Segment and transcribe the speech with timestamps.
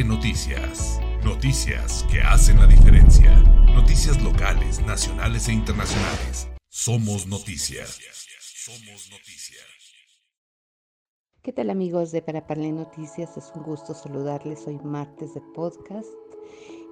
[0.00, 0.98] Noticias.
[1.22, 3.36] Noticias que hacen la diferencia.
[3.74, 6.48] Noticias locales, nacionales e internacionales.
[6.70, 8.00] Somos noticias.
[8.40, 9.62] Somos noticias.
[11.42, 13.36] ¿Qué tal amigos de Para Parlé Noticias?
[13.36, 14.66] Es un gusto saludarles.
[14.66, 16.08] Hoy martes de podcast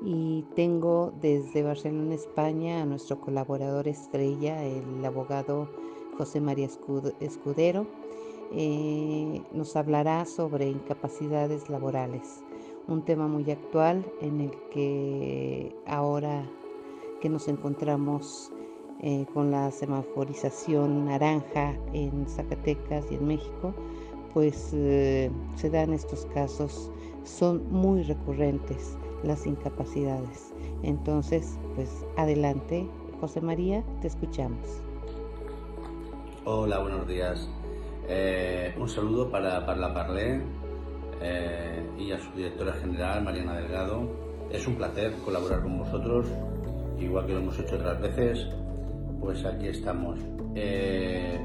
[0.02, 5.74] y tengo desde Barcelona, España, a nuestro colaborador estrella, el abogado
[6.18, 6.68] José María
[7.18, 7.86] Escudero.
[8.52, 12.42] Eh, nos hablará sobre incapacidades laborales,
[12.90, 16.44] un tema muy actual en el que ahora
[17.20, 18.52] que nos encontramos
[19.00, 23.72] eh, con la semaforización naranja en Zacatecas y en México,
[24.34, 26.90] pues eh, se dan estos casos,
[27.24, 30.52] son muy recurrentes las incapacidades.
[30.82, 32.88] Entonces, pues adelante,
[33.20, 34.82] José María, te escuchamos.
[36.44, 37.48] Hola, buenos días.
[38.08, 40.42] Eh, un saludo para Parla Parlé
[41.20, 44.08] eh, y a su directora general, Mariana Delgado.
[44.50, 46.26] Es un placer colaborar con vosotros,
[46.98, 48.46] igual que lo hemos hecho otras veces.
[49.20, 50.18] Pues aquí estamos.
[50.54, 51.38] Eh,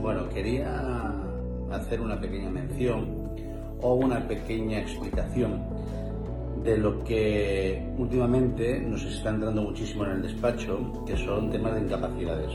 [0.00, 1.14] bueno, quería
[1.70, 3.22] hacer una pequeña mención
[3.80, 5.62] o una pequeña explicación
[6.62, 11.80] de lo que últimamente nos está entrando muchísimo en el despacho, que son temas de
[11.80, 12.52] incapacidades.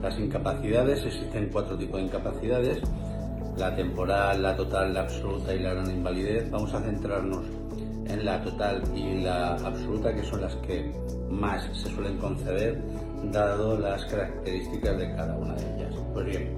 [0.00, 2.82] Las incapacidades, existen cuatro tipos de incapacidades,
[3.56, 6.50] la temporal, la total, la absoluta y la gran invalidez.
[6.50, 7.44] Vamos a centrarnos
[8.06, 10.92] en la total y la absoluta, que son las que
[11.30, 12.80] más se suelen conceder,
[13.30, 15.94] dado las características de cada una de ellas.
[16.12, 16.50] Pues bien,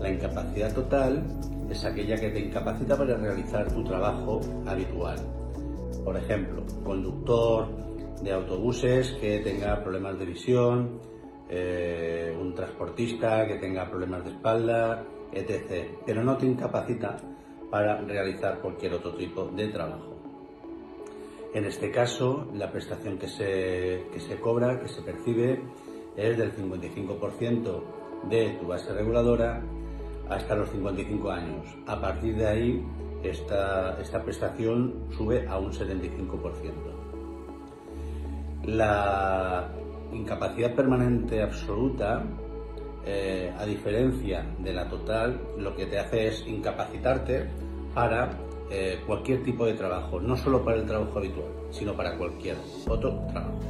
[0.00, 1.22] la incapacidad total
[1.70, 5.18] es aquella que te incapacita para realizar tu trabajo habitual.
[6.04, 7.66] Por ejemplo, conductor
[8.22, 11.00] de autobuses que tenga problemas de visión,
[11.48, 15.98] eh, un transportista que tenga problemas de espalda, etc.
[16.04, 17.16] Pero no te incapacita
[17.70, 20.16] para realizar cualquier otro tipo de trabajo.
[21.54, 25.60] En este caso, la prestación que se, que se cobra, que se percibe,
[26.16, 27.82] es del 55%
[28.28, 29.62] de tu base reguladora
[30.28, 31.66] hasta los 55 años.
[31.86, 32.84] A partir de ahí,
[33.22, 36.72] esta, esta prestación sube a un 75%.
[38.64, 39.70] La
[40.12, 42.24] incapacidad permanente absoluta,
[43.08, 47.46] eh, a diferencia de la total, lo que te hace es incapacitarte
[47.94, 48.30] para
[48.68, 52.56] eh, cualquier tipo de trabajo, no solo para el trabajo habitual, sino para cualquier
[52.88, 53.60] otro trabajo.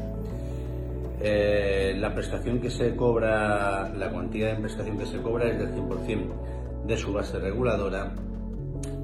[1.20, 5.74] Eh, la prestación que se cobra, la cuantía de prestación que se cobra es del
[5.74, 8.14] 100% de su base reguladora,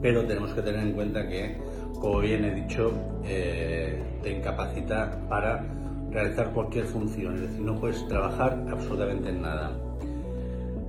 [0.00, 1.58] pero tenemos que tener en cuenta que,
[2.00, 2.92] como bien he dicho,
[3.22, 5.81] te incapacita para
[6.12, 9.72] realizar cualquier función, es decir, no puedes trabajar absolutamente en nada.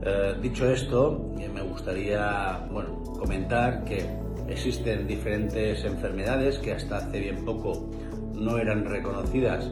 [0.06, 4.06] Eh, dicho esto, eh, me gustaría bueno, comentar que
[4.50, 7.89] existen diferentes enfermedades que hasta hace bien poco
[8.34, 9.69] no eran reconocidas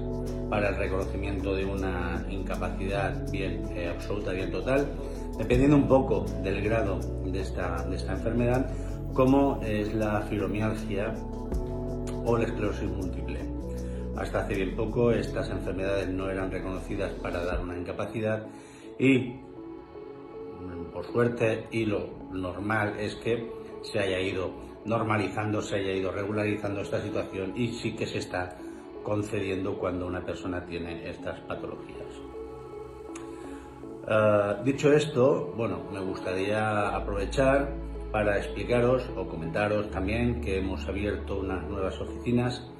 [0.50, 4.88] para el reconocimiento de una incapacidad bien eh, absoluta, bien total,
[5.38, 8.70] dependiendo un poco del grado de esta, de esta enfermedad,
[9.14, 11.14] como es la fibromialgia
[12.26, 13.21] o la esclerosis múltiple.
[14.22, 18.46] Hasta hace bien poco estas enfermedades no eran reconocidas para dar una incapacidad
[19.00, 19.34] y
[20.94, 24.52] por suerte y lo normal es que se haya ido
[24.86, 28.60] normalizando, se haya ido regularizando esta situación y sí que se está
[29.02, 32.22] concediendo cuando una persona tiene estas patologías.
[34.08, 37.74] Eh, dicho esto, bueno, me gustaría aprovechar
[38.12, 42.72] para explicaros o comentaros también que hemos abierto unas nuevas oficinas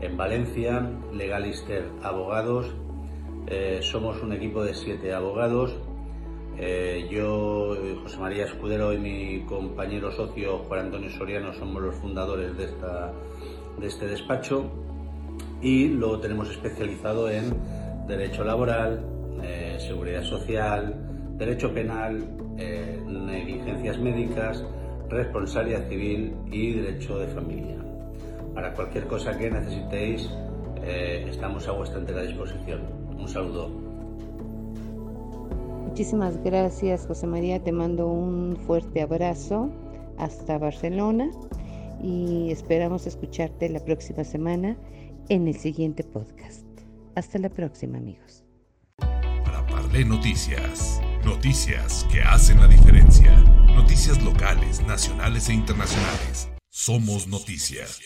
[0.00, 2.74] en Valencia, Legalister Abogados.
[3.46, 5.76] Eh, somos un equipo de siete abogados.
[6.58, 12.56] Eh, yo, José María Escudero y mi compañero socio Juan Antonio Soriano somos los fundadores
[12.56, 13.12] de, esta,
[13.78, 14.70] de este despacho
[15.62, 17.54] y lo tenemos especializado en
[18.06, 19.04] derecho laboral,
[19.42, 20.94] eh, seguridad social,
[21.38, 22.36] derecho penal,
[23.06, 24.62] negligencias médicas,
[25.08, 27.89] responsabilidad civil y derecho de familia.
[28.54, 30.28] Para cualquier cosa que necesitéis,
[30.82, 32.80] eh, estamos a vuestra entera disposición.
[33.16, 33.68] Un saludo.
[35.86, 37.62] Muchísimas gracias, José María.
[37.62, 39.70] Te mando un fuerte abrazo
[40.18, 41.30] hasta Barcelona
[42.02, 44.76] y esperamos escucharte la próxima semana
[45.28, 46.64] en el siguiente podcast.
[47.14, 48.44] Hasta la próxima, amigos.
[48.98, 53.36] Para Parlé Noticias, noticias que hacen la diferencia,
[53.74, 56.48] noticias locales, nacionales e internacionales.
[56.68, 58.00] Somos noticias.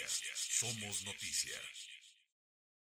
[0.55, 1.94] Somos Noticias.